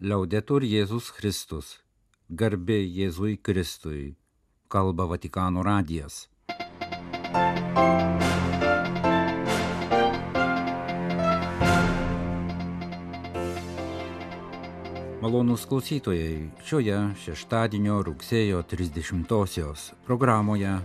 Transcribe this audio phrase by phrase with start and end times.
[0.00, 1.74] Liaudetur Jėzus Kristus.
[2.32, 4.14] Garbė Jėzui Kristui.
[4.72, 6.22] Kalba Vatikano radijas.
[15.20, 16.96] Malonūs klausytojai, šioje
[17.26, 20.78] šeštadienio rugsėjo 30-osios programoje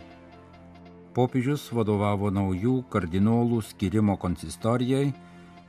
[1.16, 5.14] popiežius vadovavo naujų kardinolų skirimo konsistorijai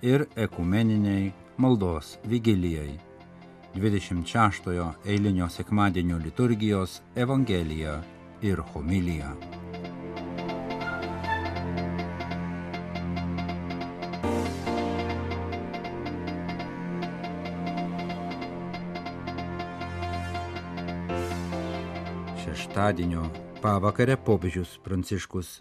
[0.02, 1.28] ir ekumeniniai
[1.62, 2.96] maldos vigilijai.
[3.76, 8.02] 26-ojo eilinio sekmadienio liturgijos Evangelija
[8.42, 9.34] ir homilija.
[22.44, 23.28] Šeštadienio
[23.60, 25.60] pavakarę popiežius Pranciškus,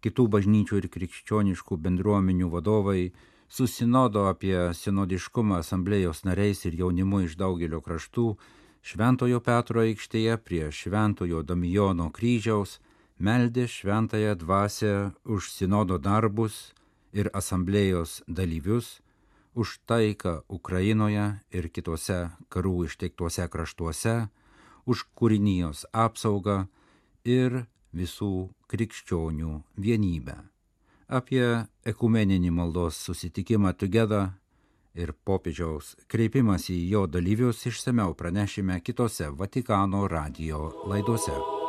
[0.00, 3.10] kitų bažnyčių ir krikščioniškų bendruomenių vadovai
[3.50, 8.26] susinodo apie sinodiškumą asamblėjos nariais ir jaunimu iš daugelio kraštų
[8.80, 12.78] Šventojo Petro aikštėje prie Šventojo Damijono kryžiaus
[13.18, 14.92] meldė šventąją dvasę
[15.24, 16.72] už sinodo darbus
[17.12, 19.00] ir asamblėjos dalyvius,
[19.54, 24.14] už taiką Ukrainoje ir kitose karų išteiktuose kraštuose,
[24.86, 26.62] už kūrinijos apsaugą
[27.26, 30.38] ir visų krikščionių vienybę
[31.10, 31.44] apie
[31.92, 34.30] ekumeninį maldos susitikimą Together
[34.94, 41.59] ir popiežiaus kreipimąsi į jo dalyvius išsameu pranešime kitose Vatikano radio laidose.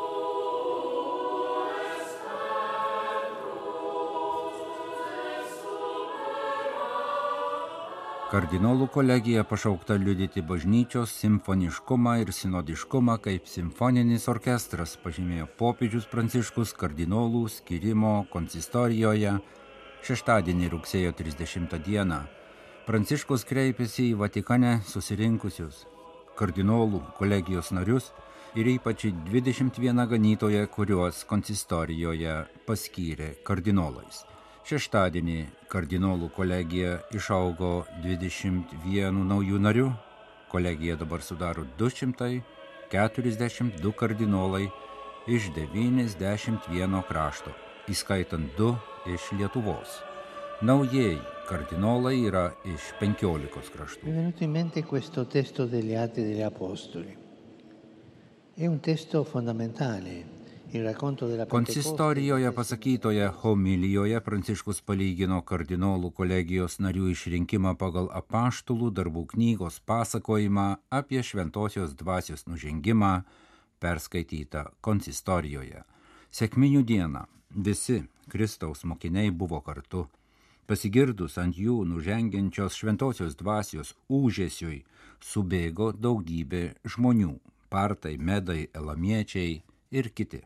[8.31, 17.41] Kardinolų kolegija pašaukta liudyti bažnyčios simfoniškumą ir sinodiškumą kaip simfoninis orkestras, pažymėjo popiežius Pranciškus kardinolų
[17.51, 19.35] skirimo konsistorijoje
[20.07, 22.23] šeštadienį rugsėjo 30 dieną.
[22.87, 25.83] Pranciškus kreipėsi į Vatikane susirinkusius
[26.39, 28.13] kardinolų kolegijos narius
[28.55, 34.30] ir ypač 21 ganytoje, kuriuos konsistorijoje paskyrė kardinolais.
[34.61, 37.69] Šeštadienį kardinolų kolegija išaugo
[38.03, 39.89] 21 naujų narių,
[40.51, 44.69] kolegija dabar sudaro 242 kardinolai
[45.27, 47.51] iš 91 krašto,
[47.89, 48.75] įskaitant 2
[49.15, 49.89] iš Lietuvos.
[50.61, 51.17] Naujieji
[51.49, 54.05] kardinolai yra iš 15 kraštų.
[58.57, 60.40] È un testo fondamentale
[61.49, 70.67] Konsistorijoje pasakytoje homilijoje Pranciškus palygino kardinolų kolegijos narių išrinkimą pagal apaštulų darbų knygos pasakojimą
[70.99, 73.09] apie šventosios dvasios nužengimą
[73.83, 75.83] perskaitytą konsistorijoje.
[76.31, 77.97] Sėkminių dieną visi
[78.31, 80.05] Kristaus mokiniai buvo kartu.
[80.71, 84.85] Pasigirdus ant jų nužengiančios šventosios dvasios užėsiui
[85.19, 86.63] subėgo daugybė
[86.95, 87.35] žmonių-
[87.75, 89.61] partai, medai, elamiečiai
[89.91, 90.45] ir kiti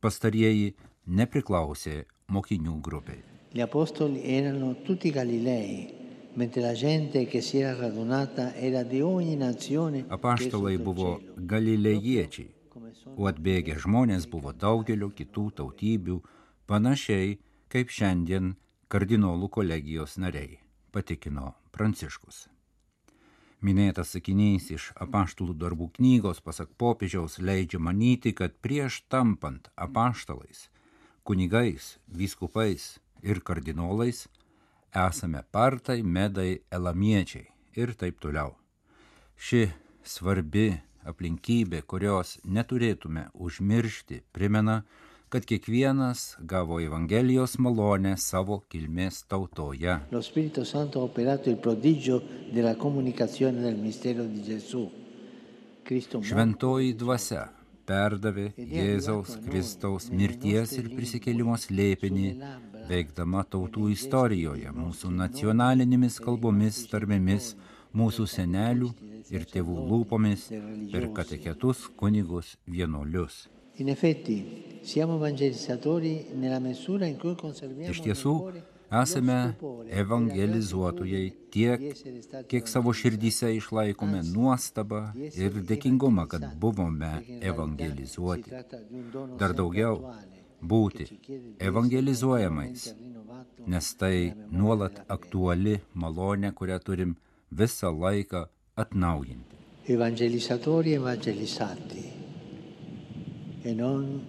[0.00, 0.74] pastarieji
[1.06, 2.04] nepriklausė
[2.34, 3.22] mokinių grupiai.
[3.52, 5.88] Gli apostoli erano tutti Galilei,
[6.34, 10.04] mentre la gente che si era radunata era di ogni nazione.
[10.08, 12.50] Apaštalai buvo galilėjiečiai,
[13.16, 16.20] o atbėgę žmonės buvo daugelio kitų tautybių,
[16.68, 17.38] panašiai
[17.72, 18.54] kaip šiandien
[18.88, 20.60] kardinolų kolegijos nariai,
[20.92, 22.46] patikino Pranciškus.
[23.58, 30.68] Minėtas sakinys iš apaštalų darbų knygos, pasak popiežiaus, leidžia manyti, kad prieš tampant apaštalais,
[31.26, 34.28] kunigais, vyskupais ir kardinolais
[34.94, 38.54] esame partai, medai, elamiečiai ir taip toliau.
[39.34, 39.66] Ši
[40.06, 40.70] svarbi
[41.08, 44.84] aplinkybė, kurios neturėtume užmiršti, primena,
[45.28, 49.98] kad kiekvienas gavo Evangelijos malonę savo kilmės tautoje.
[56.30, 57.42] Šventoji dvasia
[57.88, 62.30] perdavė Jėzaus Kristaus mirties ir prisikėlimo slėpinį,
[62.88, 67.52] veikdama tautų istorijoje, mūsų nacionalinėmis kalbomis, tarmėmis,
[67.96, 68.90] mūsų senelių
[69.32, 70.48] ir tėvų lūpomis
[70.92, 73.46] per kateketus kunigus vienuolius.
[73.80, 78.32] In effetti, siamo evangelizzatori nella misura in cui conserviamo Iš tiesų,
[79.00, 79.36] esame
[80.02, 81.84] evangelizuotojai tiek,
[82.50, 87.12] kiek savo širdyse išlaikome nuostabą ir dėkingumą, kad buvome
[87.52, 88.50] evangelizuoti.
[89.38, 90.02] Dar daugiau
[90.58, 91.06] būti
[91.70, 92.88] evangelizuojamais,
[93.70, 97.14] nes tai nuolat aktuali malonė, kurią turim
[97.62, 99.54] visą laiką atnaujinti.
[99.88, 101.97] Evangelizzatori evangelizzati
[103.62, 104.24] e non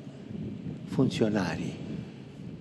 [0.87, 1.87] funzionari.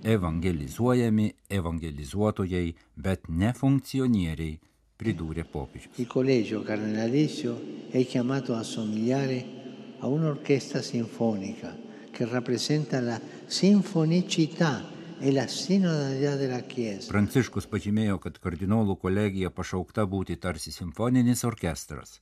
[0.03, 4.59] Evangelizuojami evangelizuotojai, bet ne funkcionieriai,
[4.99, 5.99] pridūrė popiežius.
[5.99, 7.57] Il collegio cardinalizio
[7.91, 9.57] è chiamato a somigliare
[10.01, 11.77] a un'orchestra sinfonica
[12.11, 17.11] che rappresenta la sinfonicità e la sinodalità della Chiesa.
[17.11, 22.21] Pranciškus pažymėjo, kad kardinolų kolegija pašaukta būti tarsi simfoninis orkestras,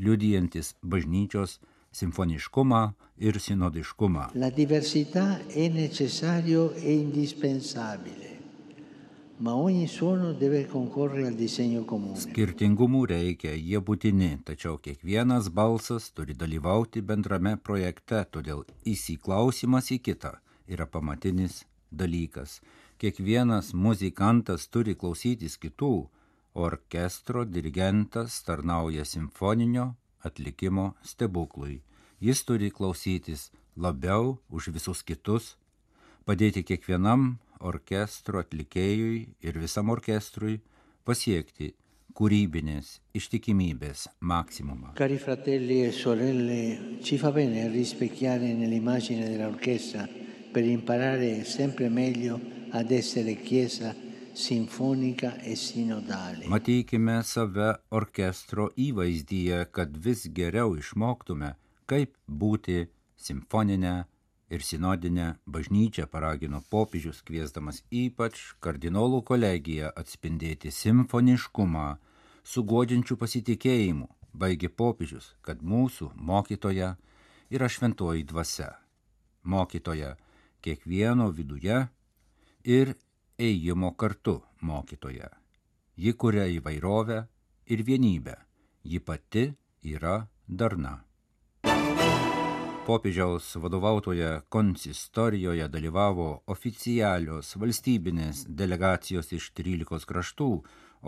[0.00, 1.58] liudijantis bažnyčios
[1.92, 2.82] simfoniškumą
[3.18, 4.30] ir sinodiškumą.
[4.34, 8.36] La diversità è necessario e indispensabile.
[9.38, 12.18] Ma ogni suono deve concorrere al disegno comune.
[12.18, 20.32] Skirtingumų reikia, jie būtini, tačiau kiekvienas balsas turi dalyvauti bendrame projekte, todėl įsiklausimas į kitą
[20.66, 22.58] yra pamatinis dalykas.
[22.98, 26.08] Kiekvienas muzikantas turi klausytis kitų,
[26.58, 29.92] orkestro dirigentas tarnauja simfoninio
[30.24, 31.80] atlikimo stebuklui.
[32.20, 35.56] Jis turi klausytis labiau už visus kitus,
[36.26, 40.58] padėti kiekvienam orkestro atlikėjui ir visam orkestrui
[41.06, 41.72] pasiekti
[42.18, 44.96] kūrybinės ištikimybės maksimumą.
[44.98, 50.08] Cari fratelli e sorelle, ci fa bene rispecchiare nell'immagine dell'orchestra
[50.52, 53.94] per imparare sempre meglio ad essere chiesa.
[56.48, 61.56] Matykime save orkestro įvaizdyje, kad vis geriau išmoktume,
[61.90, 62.84] kaip būti
[63.18, 63.94] simfoninę
[64.54, 71.88] ir sinodinę bažnyčią paragino popiežius, kviesdamas ypač kardinolų kolegiją atspindėti simfoniškumą
[72.44, 74.06] su godžiančiu pasitikėjimu,
[74.38, 76.94] baigė popiežius, kad mūsų mokytoja
[77.50, 78.70] yra šventoji dvasia.
[79.42, 80.14] Mokytoja
[80.62, 81.82] kiekvieno viduje
[82.64, 82.94] ir
[83.38, 85.28] ėjimo kartu mokytoja.
[85.94, 87.18] Ji kuria įvairovę
[87.70, 88.34] ir vienybę.
[88.82, 89.44] Ji pati
[89.86, 91.04] yra darna.
[92.88, 100.50] Popiežiaus vadovautoje konsistorijoje dalyvavo oficialios valstybinės delegacijos iš 13 kraštų,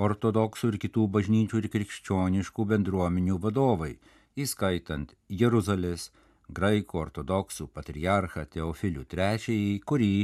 [0.07, 3.95] ortodoksų ir kitų bažnyčių ir krikščioniškų bendruomenių vadovai,
[4.37, 6.11] įskaitant Jeruzalės
[6.53, 10.15] graikų ortodoksų patriarchą Teofilių III, kurį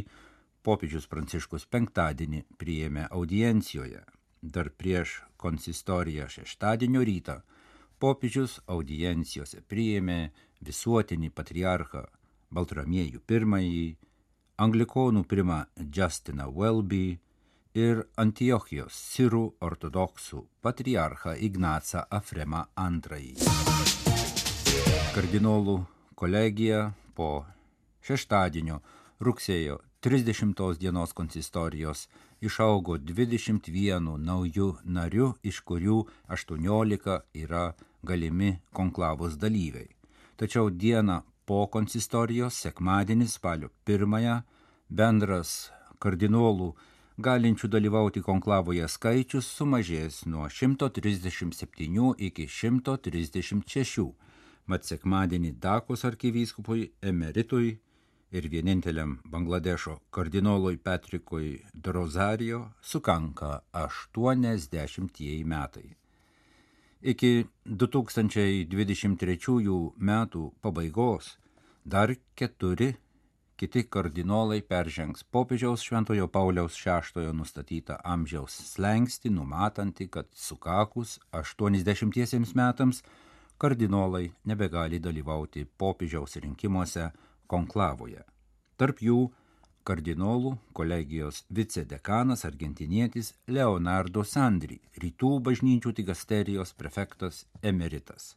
[0.66, 4.02] popiežius Pranciškus penktadienį priėmė audiencijoje.
[4.42, 7.40] Dar prieš konsistoriją šeštadienio rytą
[8.02, 10.18] popiežius audiencijose priėmė
[10.66, 12.04] visuotinį patriarchą
[12.56, 13.96] Baltramiejų I,
[14.58, 17.19] anglikonų primą Justiną Welby
[17.74, 23.34] ir Antiochijos sirų ortodoksų patriarchą Ignacą Afremą II.
[25.14, 25.76] Kardinolų
[26.14, 27.44] kolegija po
[28.06, 28.80] šeštadienio
[29.20, 32.05] rugsėjo 30 dienos konsistorijos.
[32.38, 35.97] Išaugo 21 naujų narių, iš kurių
[36.31, 37.62] 18 yra
[38.06, 39.88] galimi konklavos dalyviai.
[40.38, 44.37] Tačiau dieną po konsistorijos, sekmadienį spalio pirmąją,
[44.88, 46.69] bendras kardinolų
[47.19, 54.06] galinčių dalyvauti konklavoje skaičius sumažės nuo 137 iki 136,
[54.70, 57.81] mat sekmadienį Dakos arkivyskupui emeritui
[58.36, 65.96] ir vieninteliam Bangladešo kardinolui Petrikui Drozarijo sukanka 80 metai.
[67.02, 71.38] Iki 2023 metų pabaigos
[71.84, 72.96] dar keturi
[73.56, 83.02] kiti kardinolai peržengs popiežiaus Šventojo Pauliaus VI nustatytą amžiaus slengsti, numatantį, kad sukakus 80 metams
[83.58, 87.10] kardinolai nebegali dalyvauti popiežiaus rinkimuose
[87.46, 88.22] konklavoje.
[88.76, 89.20] Tarp jų
[89.86, 98.34] kardinolų kolegijos vicedekanas argentinietis Leonardo Sandri, rytų bažnyčių digasterijos prefektas emeritas.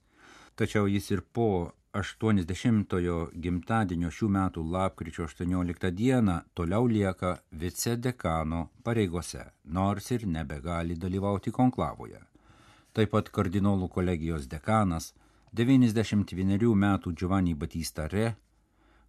[0.55, 9.47] Tačiau jis ir po 80-ojo gimtadienio šių metų lapkričio 18 dieną toliau lieka vicedekano pareigose,
[9.63, 12.21] nors ir nebegali dalyvauti konklavoje.
[12.93, 15.13] Taip pat kardinolų kolegijos dekanas
[15.53, 18.35] 91 metų Giovanni Batista Re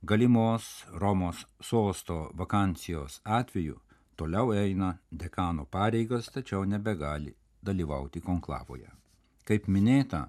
[0.02, 3.76] galimos Romos sosto vakancijos atveju
[4.16, 8.88] toliau eina dekano pareigas, tačiau nebegali dalyvauti konklavoje.
[9.44, 10.28] Kaip minėta,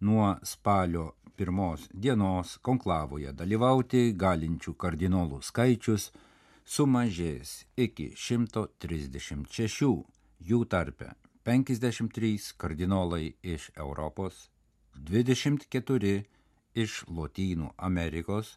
[0.00, 6.10] nuo spalio pirmos dienos konklavoje dalyvauti galinčių kardinolų skaičius
[6.64, 9.90] sumažės iki 136,
[10.40, 14.48] jų tarpe 53 kardinolai iš Europos,
[14.94, 16.14] 24
[16.74, 18.56] iš Lotynų Amerikos,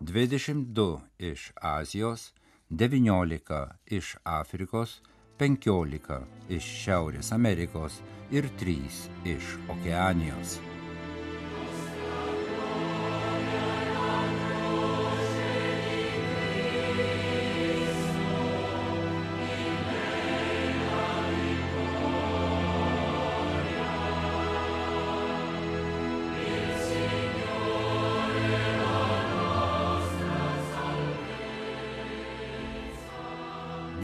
[0.00, 2.32] 22 iš Azijos,
[2.70, 5.00] 19 iš Afrikos,
[5.38, 8.78] 15 iš Šiaurės Amerikos ir 3
[9.24, 10.58] iš Okeanijos.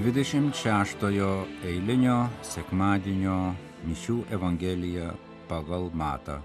[0.00, 1.02] 26
[1.68, 3.34] eilinio sekmadienio
[3.84, 5.10] mišių Evangelija
[5.50, 6.38] pagal Matą.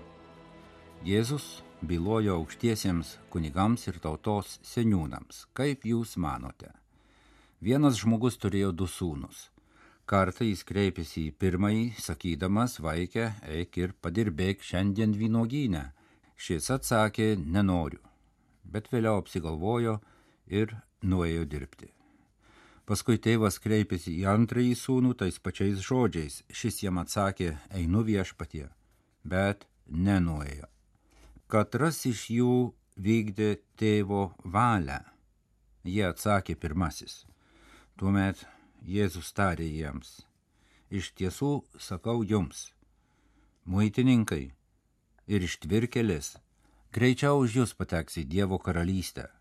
[1.07, 1.45] Jėzus
[1.79, 6.73] bylojo aukštiesiems kunigams ir tautos seniūnams, kaip jūs manote.
[7.63, 9.47] Vienas žmogus turėjo du sūnus.
[10.03, 15.93] Kartą jis kreipėsi į pirmąjį, sakydamas, vaikė, eik ir padirbėk šiandien vynogynę.
[16.35, 18.03] Šis atsakė, nenoriu,
[18.67, 20.01] bet vėliau apsigalvojo
[20.51, 21.94] ir nuėjo dirbti.
[22.85, 26.43] Paskui tėvas kreipėsi į antrąjį sūnų tais pačiais žodžiais.
[26.53, 28.67] Šis jam atsakė, einu viešpatie,
[29.25, 30.69] bet nenuėjo.
[31.49, 32.57] Katras iš jų
[33.07, 34.99] vykdė tėvo valią.
[35.85, 37.23] Jie atsakė pirmasis.
[37.97, 38.45] Tuomet
[38.85, 40.19] Jėzus tarė jiems,
[40.93, 42.67] iš tiesų sakau jums,
[43.65, 44.51] muitininkai
[45.25, 46.35] ir ištvirkelis,
[46.93, 49.31] greičiau už jūs pateks į Dievo karalystę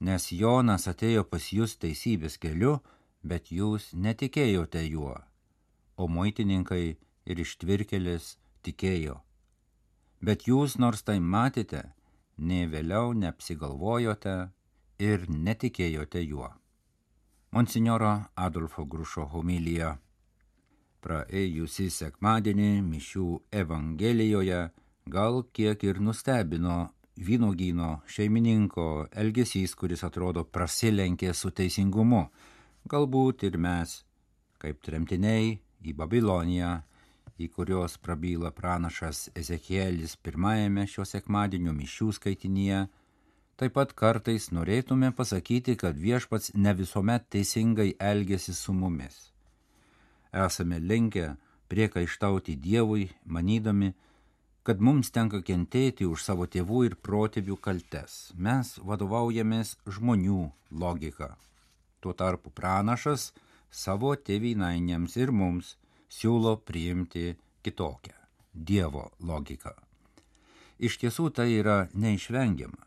[0.00, 2.78] nes Jonas atėjo pas jūs teisybės keliu,
[3.22, 5.16] bet jūs netikėjote juo,
[5.96, 9.20] o muitininkai ir ištvirkelis tikėjo.
[10.24, 11.82] Bet jūs nors tai matėte,
[12.36, 14.36] nei vėliau neapsigalvojote
[14.98, 16.50] ir netikėjote juo.
[17.54, 19.98] Monsignoro Adolfo Grušo homilija.
[21.04, 24.62] Praėjusį sekmadienį mišių Evangelijoje
[25.06, 32.26] gal kiek ir nustebino vynogyno šeimininko elgesys, kuris atrodo prasilenkė su teisingumu.
[32.90, 34.02] Galbūt ir mes,
[34.60, 35.54] kaip tremtiniai
[35.84, 36.74] į Babiloniją,
[37.38, 42.84] į kurios prabyla pranašas Ezekielis pirmajame šio sekmadienio mišių skaitinyje,
[43.58, 49.30] taip pat kartais norėtume pasakyti, kad viešpats ne visuomet teisingai elgesi su mumis.
[50.34, 51.34] Esame linkę
[51.70, 53.94] priekaištauti Dievui, manydami,
[54.64, 58.32] kad mums tenka kentėti už savo tėvų ir protėvių kaltes.
[58.34, 60.40] Mes vadovaujamės žmonių
[60.72, 61.34] logika.
[62.00, 63.32] Tuo tarpu pranašas
[63.68, 65.74] savo tėvynainėms ir mums
[66.08, 68.16] siūlo priimti kitokią
[68.54, 69.74] Dievo logiką.
[70.78, 72.80] Iš tiesų tai yra neišvengiama.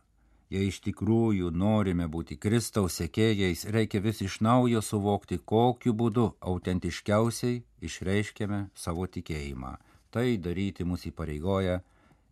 [0.49, 7.59] Jei iš tikrųjų norime būti Kristaus sekėjais, reikia vis iš naujo suvokti, kokiu būdu autentiškiausiai
[7.83, 9.75] išreiškiame savo tikėjimą
[10.17, 11.73] Tai daryti mus įpareigoja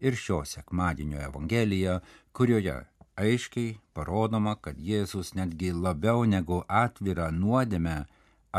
[0.02, 2.00] ir šio sekmadienio Evangelija,
[2.34, 2.80] kurioje
[3.22, 7.94] aiškiai parodoma, kad Jėzus netgi labiau negu atvirą nuodėmę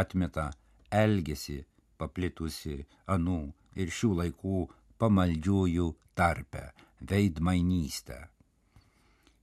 [0.03, 0.45] atmeta
[1.01, 1.59] elgesį
[1.99, 2.79] paplitusi
[3.17, 3.41] anų
[3.83, 4.63] ir šių laikų
[5.03, 6.65] pamaldžiųjų tarpe-
[7.11, 8.21] veidmainystę.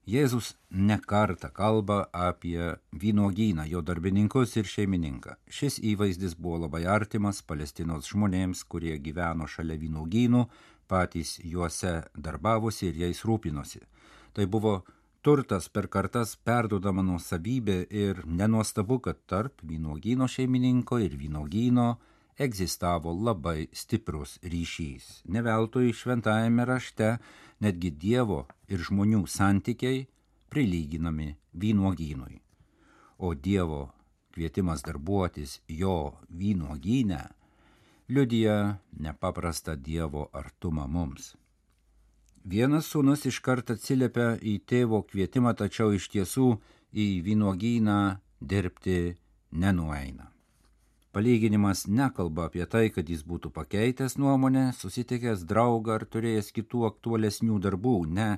[0.03, 5.37] Jėzus nekarta kalba apie vynogyną, jo darbininkus ir šeimininką.
[5.47, 10.43] Šis įvaizdis buvo labai artimas Palestinos žmonėms, kurie gyveno šalia vynogynų,
[10.91, 13.79] patys juose darbavosi ir jais rūpinosi.
[14.35, 14.81] Tai buvo
[15.23, 21.93] turtas per kartas perdodama nuosavybė ir nenuostabu, kad tarp vynogyno šeimininko ir vynogyno
[22.37, 25.23] egzistavo labai stiprus ryšys.
[25.25, 27.17] Neveltui šventajame rašte
[27.61, 30.07] netgi Dievo ir žmonių santykiai
[30.49, 32.41] prilyginami vynuogynui.
[33.17, 33.91] O Dievo
[34.33, 37.21] kvietimas darbuotis jo vynuogynę
[38.09, 41.33] liudija nepaprastą Dievo artumą mums.
[42.43, 46.49] Vienas sūnus iškart atsiliepia į tėvo kvietimą, tačiau iš tiesų
[46.91, 47.99] į vynuogyną
[48.41, 49.15] dirbti
[49.51, 50.32] nenueina.
[51.13, 57.59] Palyginimas nekalba apie tai, kad jis būtų pakeitęs nuomonę, susitikęs draugą ar turėjęs kitų aktualesnių
[57.61, 57.97] darbų.
[58.17, 58.29] Ne,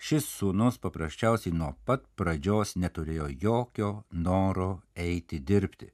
[0.00, 5.90] šis sūnus paprasčiausiai nuo pat pradžios neturėjo jokio noro eiti dirbti.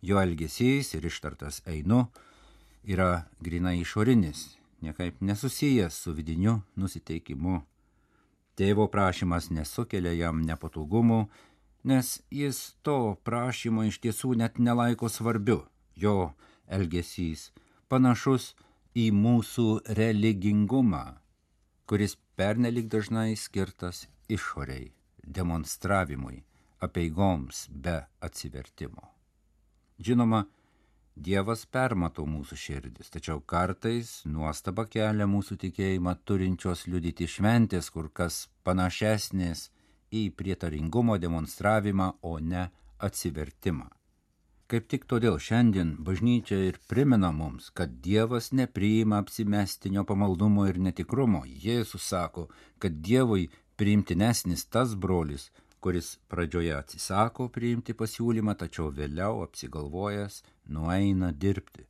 [0.00, 2.06] Jo elgesys ir ištartas einu
[2.88, 4.46] yra grinai išorinis,
[4.80, 7.60] niekaip nesusijęs su vidiniu nusiteikimu.
[8.56, 11.26] Tėvo prašymas nesukelia jam nepatogumų,
[11.84, 15.62] nes jis to prašymo iš tiesų net nelaiko svarbiu.
[15.96, 16.32] Jo
[16.68, 17.50] elgesys
[17.90, 18.54] panašus
[18.96, 19.66] į mūsų
[19.98, 21.04] religingumą,
[21.86, 24.92] kuris pernelik dažnai skirtas išoriai,
[25.24, 26.44] demonstravimui,
[26.80, 29.10] apieigoms be atsivertimo.
[30.00, 30.46] Žinoma,
[31.20, 38.46] Dievas permato mūsų širdis, tačiau kartais nuostaba kelia mūsų tikėjimą turinčios liudyti šventės, kur kas
[38.64, 39.66] panašesnės
[40.12, 43.88] į prietaringumo demonstravimą, o ne atsivertimą.
[44.70, 51.42] Kaip tik todėl šiandien bažnyčia ir primena mums, kad Dievas nepriima apsimestinio pamaldumo ir netikrumo.
[51.64, 52.46] Jėzus sako,
[52.78, 53.48] kad Dievui
[53.80, 55.48] priimtinesnis tas brolis,
[55.82, 60.42] kuris pradžioje atsisako priimti pasiūlymą, tačiau vėliau apsigalvojęs
[60.76, 61.88] nueina dirbti.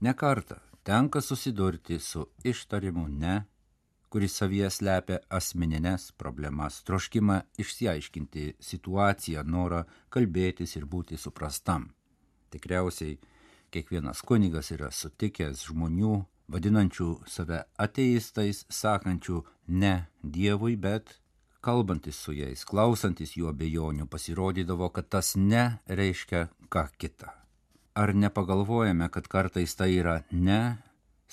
[0.00, 3.42] Nekarta tenka susidurti su ištarimu ne,
[4.14, 9.80] kuris savyje slepia asmeninės problemas, troškimą išsiaiškinti situaciją, norą
[10.14, 11.88] kalbėtis ir būti suprastam.
[12.54, 13.16] Tikriausiai
[13.74, 16.12] kiekvienas kunigas yra sutikęs žmonių,
[16.46, 19.40] vadinančių save ateistais, sakančių
[19.82, 21.16] ne Dievui, bet
[21.66, 27.34] kalbantis su jais, klausantis jų abejonių, pasirodydavo, kad tas ne reiškia ką kitą.
[27.98, 30.76] Ar nepagalvojame, kad kartais tai yra ne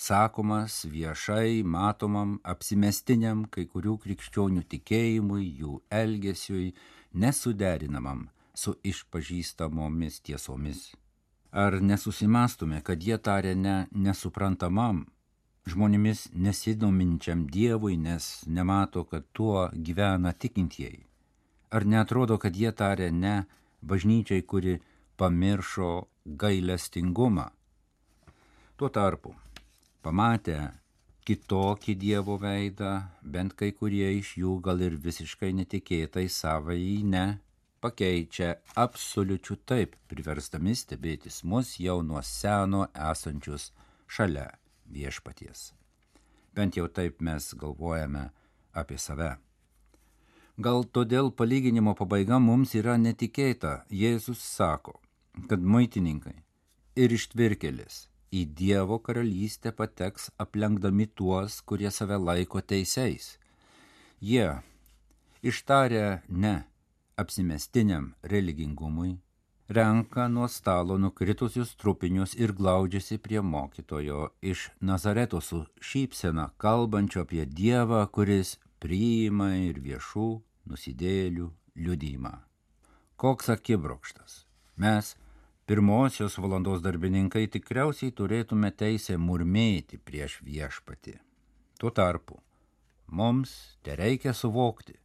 [0.02, 6.72] sakomas viešai matomam apsimestiniam kai kurių krikščionių tikėjimui, jų elgesiui,
[7.14, 8.24] nesuderinamam
[8.58, 10.80] su išpažįstamomis tiesomis.
[11.52, 15.04] Ar nesusimastume, kad jie tarė ne nesuprantamam,
[15.70, 21.06] žmonėmis nesidominčiam Dievui, nes nemato, kad tuo gyvena tikintieji?
[21.70, 23.36] Ar netrodo, kad jie tarė ne
[23.86, 24.80] bažnyčiai, kuri
[25.22, 25.94] pamiršo
[26.26, 27.52] gailestingumą?
[28.82, 29.38] Tuo tarpu
[30.02, 30.58] pamatę
[31.28, 32.92] kitokį Dievo veidą,
[33.22, 37.26] bent kai kurie iš jų gal ir visiškai netikėtai savąjį ne,
[37.82, 43.70] pakeičia absoliučių taip, priversdami stebėtis mus jau nuo seno esančius
[44.08, 44.50] šalia
[44.90, 45.72] viešpaties.
[46.56, 48.28] Bent jau taip mes galvojame
[48.74, 49.38] apie save.
[50.62, 53.86] Gal todėl palyginimo pabaiga mums yra netikėta.
[53.90, 55.00] Jėzus sako,
[55.48, 56.36] kad maitininkai
[57.00, 63.36] ir ištvirkelis į Dievo karalystę pateks aplenkdami tuos, kurie save laiko teisėjais.
[64.22, 64.48] Jie,
[65.44, 66.56] ištarę ne
[67.20, 69.18] apsimestiniam religingumui,
[69.70, 77.46] renka nuo stalo nukritusius trupinius ir glaudžiasi prie mokytojo iš Nazareto su šypsena, kalbančio apie
[77.46, 80.30] Dievą, kuris priima ir viešų
[80.72, 82.34] nusidėlių liudymą.
[83.16, 84.46] Koks akibrokštas.
[84.78, 85.16] Mes
[85.66, 91.16] pirmosios valandos darbininkai tikriausiai turėtume teisę murmėti prieš viešpatį.
[91.80, 92.40] Tuo tarpu
[93.12, 93.54] mums
[93.84, 94.96] te reikia suvokti,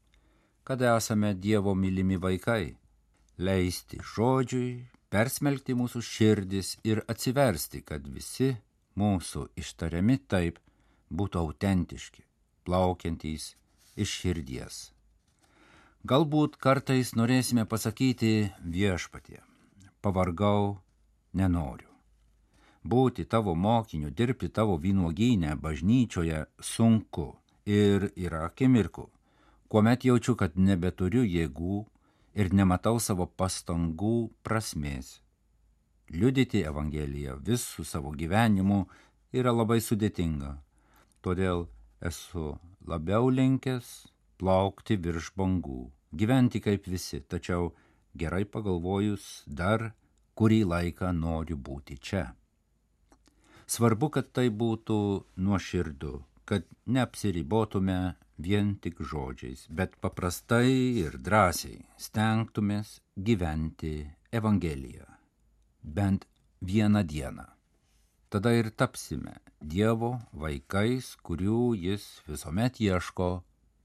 [0.66, 2.76] kad esame Dievo mylimi vaikai,
[3.38, 8.54] leisti žodžiui, persmelkti mūsų širdis ir atsiversti, kad visi
[8.96, 10.60] mūsų ištariami taip
[11.12, 12.24] būtų autentiški,
[12.66, 13.52] plaukiantys
[13.96, 14.78] iš širdies.
[16.06, 19.42] Galbūt kartais norėsime pasakyti viešpatie
[20.06, 20.78] pavargau,
[21.34, 21.90] nenoriu.
[22.86, 27.32] Būti tavo mokiniu, dirbti tavo vynuogynę bažnyčioje sunku
[27.66, 29.08] ir yra akimirkų,
[29.68, 31.80] kuomet jaučiu, kad nebeturiu jėgų
[32.38, 35.16] ir nematau savo pastangų prasmės.
[36.14, 38.84] Liudyti Evangeliją visų savo gyvenimu
[39.34, 40.52] yra labai sudėtinga,
[41.26, 41.66] todėl
[41.98, 42.52] esu
[42.86, 44.06] labiau linkęs
[44.38, 47.72] plaukti virš bangų, gyventi kaip visi, tačiau
[48.22, 49.92] gerai pagalvojus, dar
[50.36, 52.26] kurį laiką noriu būti čia.
[53.66, 54.98] Svarbu, kad tai būtų
[55.42, 56.12] nuoširdu,
[56.46, 57.98] kad neapsiribotume
[58.38, 60.70] vien tik žodžiais, bet paprastai
[61.02, 65.08] ir drąsiai stengtumės gyventi Evangeliją.
[65.82, 66.26] Bent
[66.62, 67.46] vieną dieną.
[68.30, 73.28] Tada ir tapsime Dievo vaikais, kurių jis visuomet ieško,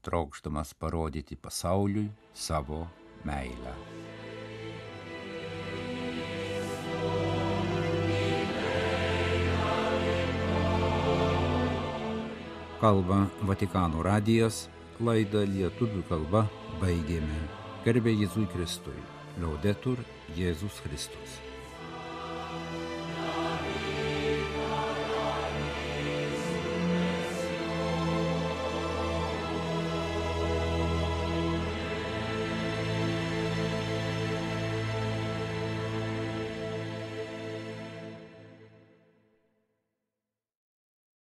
[0.04, 2.84] trokštamas parodyti pasauliui savo
[3.24, 3.74] meilę.
[12.82, 14.64] kalba Vatikano radijas,
[14.98, 16.40] laidą lietuvių kalba
[16.80, 17.38] baigėme.
[17.86, 18.98] Gerbė Jėzui Kristui.
[19.38, 20.02] Liaudetur
[20.34, 21.38] Jėzus Kristus.